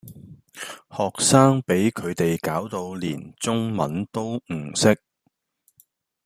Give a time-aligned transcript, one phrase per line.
[0.97, 4.99] 學生比佢地攪到連中文都唔識